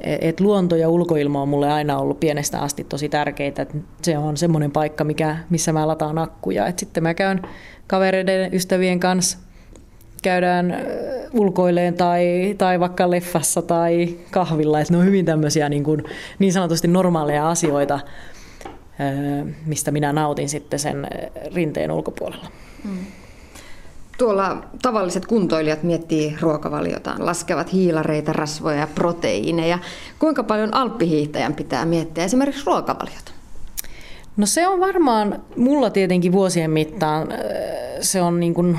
Et 0.01 0.41
luonto 0.41 0.77
ja 0.77 0.89
ulkoilma 0.89 1.43
on 1.43 1.49
mulle 1.49 1.73
aina 1.73 1.99
ollut 1.99 2.21
pienestä 2.21 2.61
asti 2.61 2.85
tosi 2.85 3.09
tärkeitä. 3.09 3.63
Et 3.63 3.77
se 4.03 4.19
on 4.19 4.37
semmoinen 4.37 4.71
paikka, 4.71 5.05
mikä, 5.05 5.37
missä 5.51 5.73
mä 5.73 5.89
lataan 5.89 6.19
akkuja. 6.19 6.67
Et 6.67 6.79
sitten 6.79 7.03
mä 7.03 7.15
käyn 7.15 7.43
kavereiden, 7.87 8.55
ystävien 8.55 9.01
kanssa 9.01 9.39
käydään 10.23 10.77
ulkoileen 11.33 11.95
tai, 11.95 12.55
tai 12.59 12.81
vaikka 12.81 13.11
leffassa 13.11 13.63
tai 13.63 14.17
kahvilla. 14.31 14.81
Että 14.81 14.93
ne 14.93 14.99
on 14.99 15.05
hyvin 15.05 15.25
tämmöisiä 15.25 15.69
niin, 15.69 15.85
kuin, 15.85 16.05
niin 16.39 16.53
sanotusti 16.53 16.89
normaaleja 16.89 17.51
asioita, 17.51 18.01
mistä 19.67 19.91
minä 19.91 20.13
nautin 20.13 20.49
sitten 20.49 20.79
sen 20.79 21.07
rinteen 21.55 21.91
ulkopuolella. 21.91 22.47
Mm. 22.85 22.99
Tuolla 24.19 24.57
tavalliset 24.83 25.27
kuntoilijat 25.27 25.83
miettii 25.83 26.37
ruokavaliotaan, 26.41 27.27
laskevat 27.27 27.73
hiilareita, 27.73 28.33
rasvoja 28.33 28.77
ja 28.77 28.89
proteiineja. 28.95 29.79
Kuinka 30.19 30.43
paljon 30.43 30.75
alppihiihtäjän 30.75 31.55
pitää 31.55 31.85
miettiä 31.85 32.25
esimerkiksi 32.25 32.67
ruokavaliota? 32.67 33.33
No 34.37 34.47
se 34.47 34.69
on 34.69 34.81
varmaan, 34.81 35.43
mulla 35.57 35.91
tietenkin 35.91 36.33
vuosien 36.33 36.71
mittaan, 36.71 37.29
se 38.01 38.23
on 38.23 38.41
niin 38.41 38.55
kuin, 38.55 38.79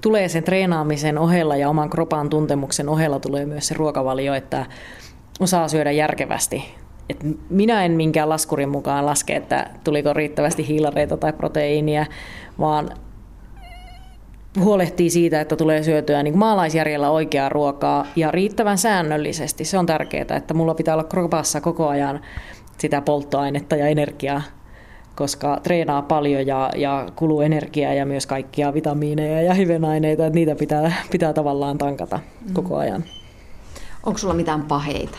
tulee 0.00 0.28
sen 0.28 0.44
treenaamisen 0.44 1.18
ohella 1.18 1.56
ja 1.56 1.68
oman 1.68 1.90
kropan 1.90 2.30
tuntemuksen 2.30 2.88
ohella 2.88 3.20
tulee 3.20 3.46
myös 3.46 3.68
se 3.68 3.74
ruokavalio, 3.74 4.34
että 4.34 4.66
osaa 5.40 5.68
syödä 5.68 5.90
järkevästi. 5.90 6.64
Et 7.08 7.18
minä 7.50 7.84
en 7.84 7.92
minkään 7.92 8.28
laskurin 8.28 8.68
mukaan 8.68 9.06
laske, 9.06 9.36
että 9.36 9.70
tuliko 9.84 10.12
riittävästi 10.12 10.68
hiilareita 10.68 11.16
tai 11.16 11.32
proteiinia, 11.32 12.06
vaan 12.58 12.90
huolehtii 14.60 15.10
siitä, 15.10 15.40
että 15.40 15.56
tulee 15.56 15.82
syötyä 15.82 16.22
niin 16.22 16.38
maalaisjärjellä 16.38 17.10
oikeaa 17.10 17.48
ruokaa 17.48 18.06
ja 18.16 18.30
riittävän 18.30 18.78
säännöllisesti. 18.78 19.64
Se 19.64 19.78
on 19.78 19.86
tärkeää, 19.86 20.36
että 20.36 20.54
mulla 20.54 20.74
pitää 20.74 20.94
olla 20.94 21.04
kropassa 21.04 21.60
koko 21.60 21.88
ajan 21.88 22.20
sitä 22.78 23.00
polttoainetta 23.00 23.76
ja 23.76 23.86
energiaa, 23.86 24.42
koska 25.14 25.60
treenaa 25.62 26.02
paljon 26.02 26.46
ja, 26.46 26.70
ja 26.76 27.06
kuluu 27.16 27.40
energiaa 27.40 27.94
ja 27.94 28.06
myös 28.06 28.26
kaikkia 28.26 28.74
vitamiineja 28.74 29.42
ja 29.42 29.54
hivenaineita, 29.54 30.26
että 30.26 30.34
niitä 30.34 30.54
pitää, 30.54 30.92
pitää 31.10 31.32
tavallaan 31.32 31.78
tankata 31.78 32.16
mm. 32.16 32.54
koko 32.54 32.76
ajan. 32.76 33.04
Onko 34.06 34.18
sulla 34.18 34.34
mitään 34.34 34.62
paheita? 34.62 35.18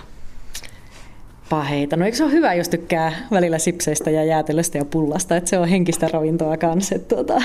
Paheita. 1.50 1.96
No 1.96 2.06
eikö 2.06 2.18
se 2.18 2.24
ole 2.24 2.32
hyvä, 2.32 2.54
jos 2.54 2.70
tykkää 2.70 3.14
välillä 3.32 3.58
sipseistä 3.58 4.10
ja 4.10 4.24
jäätelöstä 4.24 4.78
ja 4.78 4.86
pullasta, 4.86 5.36
että 5.36 5.50
se 5.50 5.60
on 5.60 5.68
henkistä 5.68 6.08
ravintoa 6.14 6.58
kanssa. 6.58 7.00
Tuota, 7.00 7.42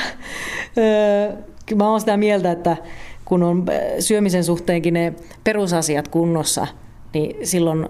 öö, 0.78 1.33
mä 1.75 1.91
oon 1.91 2.01
sitä 2.01 2.17
mieltä, 2.17 2.53
että 2.53 2.77
kun 3.25 3.43
on 3.43 3.67
syömisen 4.01 4.45
suhteenkin 4.45 4.95
ne 4.95 5.15
perusasiat 5.45 6.09
kunnossa, 6.09 6.67
niin 7.15 7.47
silloin 7.47 7.89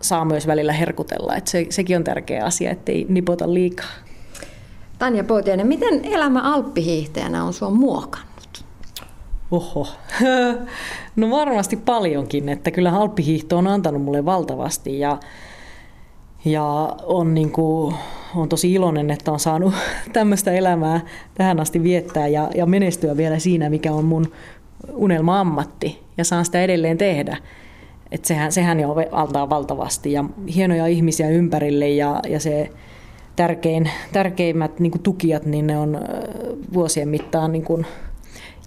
saa 0.00 0.24
myös 0.24 0.46
välillä 0.46 0.72
herkutella. 0.72 1.36
Että 1.36 1.50
se, 1.50 1.66
sekin 1.70 1.96
on 1.96 2.04
tärkeä 2.04 2.44
asia, 2.44 2.70
ettei 2.70 3.06
nipota 3.08 3.54
liikaa. 3.54 3.90
Tanja 4.98 5.24
Poutiainen, 5.24 5.66
miten 5.66 6.04
elämä 6.04 6.40
alppihiihtäjänä 6.40 7.44
on 7.44 7.52
sua 7.52 7.70
muokannut? 7.70 8.64
Oho. 9.50 9.88
No 11.16 11.30
varmasti 11.30 11.76
paljonkin, 11.76 12.48
että 12.48 12.70
kyllä 12.70 12.92
alppihiihto 12.92 13.58
on 13.58 13.66
antanut 13.66 14.02
mulle 14.02 14.24
valtavasti 14.24 14.98
ja, 14.98 15.18
ja 16.44 16.96
on, 17.02 17.34
niin 17.34 17.50
kuin, 17.50 17.94
on 18.36 18.48
tosi 18.48 18.72
iloinen, 18.72 19.10
että 19.10 19.32
on 19.32 19.40
saanut 19.40 19.74
tämmöistä 20.12 20.52
elämää 20.52 21.00
tähän 21.34 21.60
asti 21.60 21.82
viettää 21.82 22.28
ja, 22.28 22.50
ja 22.54 22.66
menestyä 22.66 23.16
vielä 23.16 23.38
siinä, 23.38 23.70
mikä 23.70 23.92
on 23.92 24.04
mun 24.04 24.32
unelma-ammatti 24.92 26.02
ja 26.16 26.24
saan 26.24 26.44
sitä 26.44 26.62
edelleen 26.62 26.98
tehdä. 26.98 27.36
Et 28.10 28.24
sehän, 28.24 28.52
sehän 28.52 28.80
jo 28.80 28.96
antaa 29.12 29.50
valtavasti 29.50 30.12
ja 30.12 30.24
hienoja 30.54 30.86
ihmisiä 30.86 31.28
ympärille 31.28 31.88
ja, 31.88 32.20
ja 32.28 32.40
se 32.40 32.70
tärkein, 33.36 33.90
tärkeimmät 34.12 34.80
niin 34.80 35.02
tukijat, 35.02 35.46
niin 35.46 35.66
ne 35.66 35.78
on 35.78 36.00
vuosien 36.72 37.08
mittaan 37.08 37.52
niin 37.52 37.64
kuin, 37.64 37.86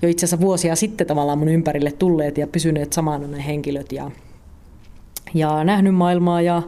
jo 0.01 0.09
itse 0.09 0.25
asiassa 0.25 0.45
vuosia 0.45 0.75
sitten 0.75 1.07
tavallaan 1.07 1.37
mun 1.37 1.47
ympärille 1.47 1.91
tulleet 1.91 2.37
ja 2.37 2.47
pysyneet 2.47 2.93
samana 2.93 3.27
ne 3.27 3.45
henkilöt 3.45 3.91
ja, 3.91 4.11
ja 5.33 5.63
nähnyt 5.63 5.95
maailmaa 5.95 6.41
ja 6.41 6.61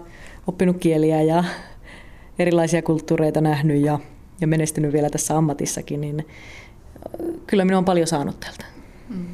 oppinut 0.48 0.78
kieliä 0.78 1.22
ja 1.22 1.44
erilaisia 2.40 2.82
kulttuureita 2.82 3.42
nähnyt 3.42 3.82
ja, 3.82 4.00
ja 4.42 4.48
menestynyt 4.48 4.94
vielä 4.94 5.10
tässä 5.10 5.38
ammatissakin, 5.38 6.02
niin 6.02 6.28
kyllä 7.48 7.66
minä 7.66 7.78
olen 7.78 7.86
paljon 7.86 8.08
saanut 8.08 8.40
tältä. 8.40 8.66
Mm. 9.10 9.26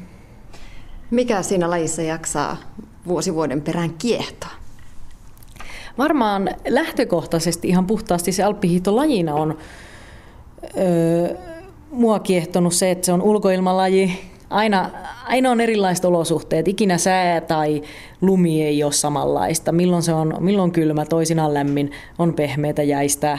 Mikä 1.10 1.42
siinä 1.42 1.70
lajissa 1.70 2.02
jaksaa 2.02 2.56
vuosi 3.06 3.34
vuoden 3.34 3.62
perään 3.62 3.94
kiehtoa? 3.94 4.50
Varmaan 5.98 6.50
lähtökohtaisesti 6.68 7.68
ihan 7.68 7.86
puhtaasti 7.86 8.32
se 8.32 8.42
alppihiihtolajina 8.42 9.34
on 9.34 9.58
öö, 10.78 11.36
mua 11.90 12.18
kiehtonut 12.18 12.74
se, 12.74 12.90
että 12.90 13.06
se 13.06 13.12
on 13.12 13.22
ulkoilmalaji. 13.22 14.33
Aina, 14.54 14.90
aina 15.24 15.50
on 15.50 15.60
erilaiset 15.60 16.04
olosuhteet. 16.04 16.68
Ikinä 16.68 16.98
sää 16.98 17.40
tai 17.40 17.82
lumi 18.20 18.62
ei 18.62 18.84
ole 18.84 18.92
samanlaista. 18.92 19.72
Milloin 19.72 20.02
se 20.02 20.12
on 20.12 20.34
milloin 20.40 20.72
kylmä, 20.72 21.04
toisinaan 21.04 21.54
lämmin, 21.54 21.90
on 22.18 22.34
pehmeitä 22.34 22.82
jäistä, 22.82 23.38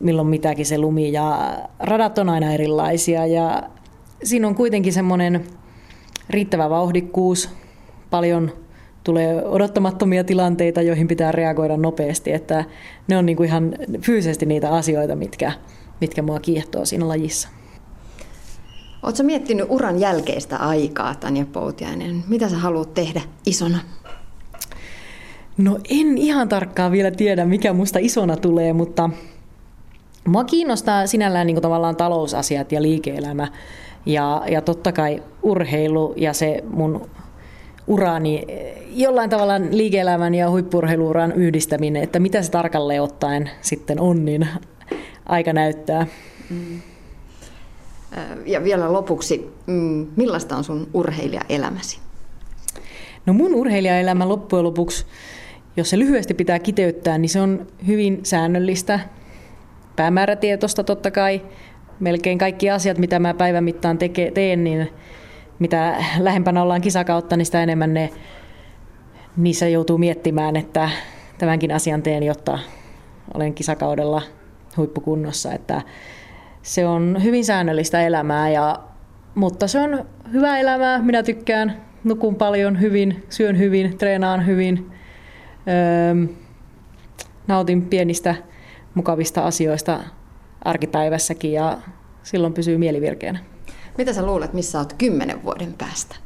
milloin 0.00 0.28
mitäkin 0.28 0.66
se 0.66 0.78
lumi. 0.78 1.12
Ja 1.12 1.58
radat 1.78 2.18
on 2.18 2.28
aina 2.28 2.52
erilaisia 2.52 3.26
ja 3.26 3.62
siinä 4.22 4.48
on 4.48 4.54
kuitenkin 4.54 4.92
semmoinen 4.92 5.44
riittävä 6.30 6.70
vauhdikkuus, 6.70 7.50
paljon 8.10 8.52
tulee 9.04 9.44
odottamattomia 9.44 10.24
tilanteita, 10.24 10.82
joihin 10.82 11.08
pitää 11.08 11.32
reagoida 11.32 11.76
nopeasti, 11.76 12.32
että 12.32 12.64
ne 13.08 13.16
on 13.16 13.26
niin 13.26 13.36
kuin 13.36 13.48
ihan 13.48 13.74
fyysisesti 14.00 14.46
niitä 14.46 14.70
asioita, 14.70 15.16
mitkä, 15.16 15.52
mitkä 16.00 16.22
mua 16.22 16.40
kiehtoo 16.40 16.84
siinä 16.84 17.08
lajissa. 17.08 17.48
Oletko 19.06 19.22
miettinyt 19.22 19.66
uran 19.68 20.00
jälkeistä 20.00 20.56
aikaa, 20.56 21.14
Tanja 21.14 21.46
Poutiainen? 21.52 22.24
Mitä 22.28 22.48
sä 22.48 22.56
haluat 22.56 22.94
tehdä 22.94 23.20
isona? 23.46 23.78
No 25.58 25.78
en 25.88 26.18
ihan 26.18 26.48
tarkkaan 26.48 26.92
vielä 26.92 27.10
tiedä, 27.10 27.44
mikä 27.44 27.72
musta 27.72 27.98
isona 28.02 28.36
tulee, 28.36 28.72
mutta 28.72 29.10
mua 30.26 30.44
kiinnostaa 30.44 31.06
sinällään 31.06 31.46
niin 31.46 31.62
tavallaan 31.62 31.96
talousasiat 31.96 32.72
ja 32.72 32.82
liike-elämä. 32.82 33.48
Ja, 34.06 34.42
ja 34.50 34.62
totta 34.62 34.92
kai 34.92 35.22
urheilu 35.42 36.14
ja 36.16 36.32
se 36.32 36.64
mun 36.70 37.08
urani, 37.86 38.46
jollain 38.90 39.30
tavalla 39.30 39.54
liike-elämän 39.70 40.34
ja 40.34 40.50
huippurheiluuran 40.50 41.32
yhdistäminen, 41.32 42.02
että 42.02 42.18
mitä 42.18 42.42
se 42.42 42.50
tarkalleen 42.50 43.02
ottaen 43.02 43.50
sitten 43.60 44.00
on, 44.00 44.24
niin 44.24 44.48
aika 45.26 45.52
näyttää. 45.52 46.06
Mm. 46.50 46.80
Ja 48.46 48.64
vielä 48.64 48.92
lopuksi, 48.92 49.50
mm, 49.66 50.06
millaista 50.16 50.56
on 50.56 50.64
sun 50.64 50.88
urheilijaelämäsi? 50.94 51.98
No 53.26 53.32
mun 53.32 53.54
urheilijaelämä 53.54 54.28
loppujen 54.28 54.64
lopuksi, 54.64 55.06
jos 55.76 55.90
se 55.90 55.98
lyhyesti 55.98 56.34
pitää 56.34 56.58
kiteyttää, 56.58 57.18
niin 57.18 57.28
se 57.28 57.40
on 57.40 57.66
hyvin 57.86 58.20
säännöllistä, 58.22 59.00
päämäärätietoista 59.96 60.84
totta 60.84 61.10
kai. 61.10 61.42
Melkein 62.00 62.38
kaikki 62.38 62.70
asiat, 62.70 62.98
mitä 62.98 63.18
mä 63.18 63.34
päivän 63.34 63.64
mittaan 63.64 63.98
teke, 63.98 64.30
teen, 64.30 64.64
niin 64.64 64.88
mitä 65.58 66.04
lähempänä 66.18 66.62
ollaan 66.62 66.80
kisakautta, 66.80 67.36
niin 67.36 67.46
sitä 67.46 67.62
enemmän 67.62 67.94
ne, 67.94 68.10
niissä 69.36 69.68
joutuu 69.68 69.98
miettimään, 69.98 70.56
että 70.56 70.90
tämänkin 71.38 71.72
asian 71.72 72.02
teen, 72.02 72.22
jotta 72.22 72.58
olen 73.34 73.54
kisakaudella 73.54 74.22
huippukunnossa. 74.76 75.52
Että 75.52 75.82
se 76.66 76.86
on 76.86 77.16
hyvin 77.22 77.44
säännöllistä 77.44 78.02
elämää, 78.02 78.50
ja, 78.50 78.78
mutta 79.34 79.68
se 79.68 79.80
on 79.80 80.06
hyvä 80.32 80.58
elämää. 80.58 81.02
Minä 81.02 81.22
tykkään, 81.22 81.82
nukun 82.04 82.34
paljon 82.34 82.80
hyvin, 82.80 83.24
syön 83.28 83.58
hyvin, 83.58 83.98
treenaan 83.98 84.46
hyvin, 84.46 84.92
öö, 85.68 86.34
nautin 87.46 87.82
pienistä 87.82 88.34
mukavista 88.94 89.42
asioista 89.42 90.00
arkipäivässäkin 90.64 91.52
ja 91.52 91.78
silloin 92.22 92.52
pysyy 92.52 92.78
mielivirkeänä. 92.78 93.38
Mitä 93.98 94.12
sä 94.12 94.26
luulet, 94.26 94.52
missä 94.52 94.78
olet 94.78 94.92
kymmenen 94.92 95.42
vuoden 95.42 95.74
päästä? 95.78 96.16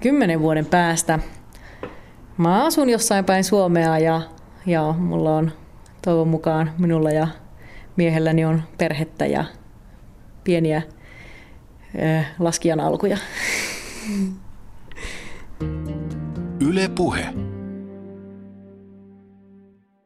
Kymmenen 0.00 0.40
vuoden 0.40 0.66
päästä? 0.66 1.18
Mä 2.36 2.64
asun 2.64 2.88
jossain 2.88 3.24
päin 3.24 3.44
Suomea 3.44 3.98
ja, 3.98 4.20
ja 4.66 4.94
mulla 4.98 5.36
on 5.36 5.52
toivon 6.02 6.28
mukaan 6.28 6.70
minulla 6.78 7.10
ja 7.10 7.28
miehelläni 7.96 8.44
on 8.44 8.62
perhettä 8.78 9.26
ja 9.26 9.44
pieniä 10.44 10.82
laskijan 12.38 12.80
alkuja. 12.80 13.18
Yle 16.60 16.88
Puhe. 16.88 17.53